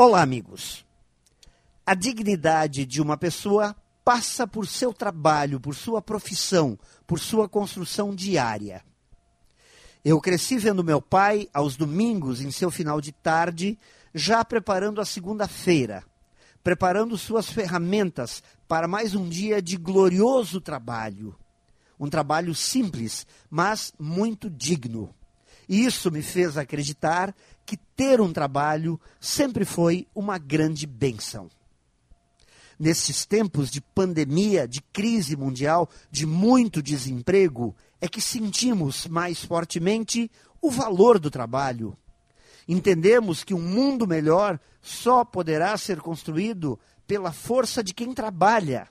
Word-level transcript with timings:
Olá, 0.00 0.22
amigos. 0.22 0.86
A 1.84 1.92
dignidade 1.92 2.86
de 2.86 3.02
uma 3.02 3.16
pessoa 3.16 3.74
passa 4.04 4.46
por 4.46 4.64
seu 4.64 4.92
trabalho, 4.92 5.58
por 5.58 5.74
sua 5.74 6.00
profissão, 6.00 6.78
por 7.04 7.18
sua 7.18 7.48
construção 7.48 8.14
diária. 8.14 8.84
Eu 10.04 10.20
cresci 10.20 10.56
vendo 10.56 10.84
meu 10.84 11.02
pai, 11.02 11.48
aos 11.52 11.76
domingos, 11.76 12.40
em 12.40 12.52
seu 12.52 12.70
final 12.70 13.00
de 13.00 13.10
tarde, 13.10 13.76
já 14.14 14.44
preparando 14.44 15.00
a 15.00 15.04
segunda-feira, 15.04 16.04
preparando 16.62 17.18
suas 17.18 17.50
ferramentas 17.50 18.40
para 18.68 18.86
mais 18.86 19.16
um 19.16 19.28
dia 19.28 19.60
de 19.60 19.76
glorioso 19.76 20.60
trabalho. 20.60 21.34
Um 21.98 22.08
trabalho 22.08 22.54
simples, 22.54 23.26
mas 23.50 23.92
muito 23.98 24.48
digno. 24.48 25.12
E 25.68 25.84
isso 25.84 26.10
me 26.10 26.22
fez 26.22 26.56
acreditar 26.56 27.34
que 27.66 27.76
ter 27.76 28.20
um 28.20 28.32
trabalho 28.32 28.98
sempre 29.20 29.64
foi 29.64 30.06
uma 30.14 30.38
grande 30.38 30.86
benção. 30.86 31.50
Nesses 32.78 33.26
tempos 33.26 33.70
de 33.70 33.80
pandemia, 33.80 34.66
de 34.66 34.80
crise 34.80 35.36
mundial, 35.36 35.90
de 36.10 36.24
muito 36.24 36.80
desemprego, 36.80 37.74
é 38.00 38.08
que 38.08 38.20
sentimos 38.20 39.06
mais 39.06 39.44
fortemente 39.44 40.30
o 40.62 40.70
valor 40.70 41.18
do 41.18 41.30
trabalho. 41.30 41.96
Entendemos 42.66 43.42
que 43.42 43.52
um 43.52 43.60
mundo 43.60 44.06
melhor 44.06 44.60
só 44.80 45.24
poderá 45.24 45.76
ser 45.76 46.00
construído 46.00 46.78
pela 47.06 47.32
força 47.32 47.82
de 47.82 47.92
quem 47.92 48.14
trabalha. 48.14 48.88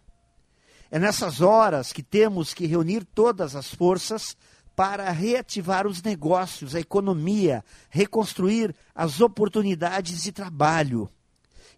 É 0.91 0.99
nessas 0.99 1.41
horas 1.41 1.93
que 1.93 2.03
temos 2.03 2.53
que 2.53 2.65
reunir 2.65 3.05
todas 3.05 3.55
as 3.55 3.73
forças 3.73 4.35
para 4.77 5.09
reativar 5.09 5.87
os 5.87 6.03
negócios, 6.03 6.75
a 6.75 6.79
economia, 6.79 7.65
reconstruir 7.89 8.75
as 8.93 9.19
oportunidades 9.19 10.21
de 10.21 10.31
trabalho. 10.31 11.09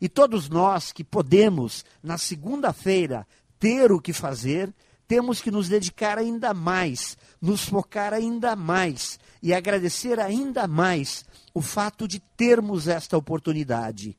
E 0.01 0.09
todos 0.09 0.49
nós 0.49 0.91
que 0.91 1.01
podemos, 1.01 1.85
na 2.03 2.17
segunda-feira, 2.17 3.25
ter 3.57 3.89
o 3.89 4.01
que 4.01 4.11
fazer, 4.11 4.73
temos 5.07 5.41
que 5.41 5.49
nos 5.49 5.69
dedicar 5.69 6.17
ainda 6.17 6.53
mais, 6.53 7.17
nos 7.41 7.63
focar 7.63 8.13
ainda 8.13 8.53
mais 8.53 9.17
e 9.41 9.53
agradecer 9.53 10.19
ainda 10.19 10.67
mais 10.67 11.23
o 11.53 11.61
fato 11.61 12.05
de 12.05 12.19
termos 12.19 12.89
esta 12.89 13.17
oportunidade. 13.17 14.17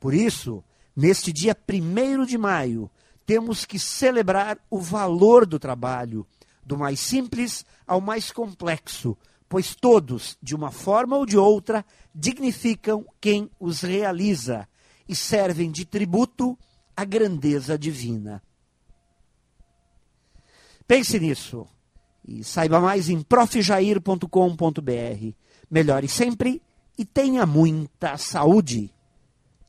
Por 0.00 0.12
isso, 0.12 0.64
neste 0.96 1.32
dia 1.32 1.56
1 1.56 2.26
de 2.26 2.36
maio, 2.36 2.90
temos 3.24 3.64
que 3.64 3.78
celebrar 3.78 4.58
o 4.68 4.80
valor 4.80 5.46
do 5.46 5.60
trabalho, 5.60 6.26
do 6.64 6.78
mais 6.78 7.00
simples 7.00 7.64
ao 7.86 8.00
mais 8.00 8.30
complexo, 8.30 9.16
pois 9.48 9.74
todos, 9.74 10.38
de 10.42 10.54
uma 10.54 10.70
forma 10.70 11.16
ou 11.16 11.26
de 11.26 11.36
outra, 11.36 11.84
dignificam 12.14 13.04
quem 13.20 13.50
os 13.60 13.82
realiza 13.82 14.68
e 15.08 15.14
servem 15.14 15.70
de 15.70 15.84
tributo 15.84 16.58
à 16.96 17.04
grandeza 17.04 17.78
divina. 17.78 18.42
Pense 20.86 21.18
nisso 21.18 21.66
e 22.26 22.44
saiba 22.44 22.80
mais 22.80 23.08
em 23.08 23.22
profjair.com.br. 23.22 25.34
Melhore 25.70 26.08
sempre 26.08 26.62
e 26.96 27.04
tenha 27.04 27.46
muita 27.46 28.16
saúde. 28.16 28.92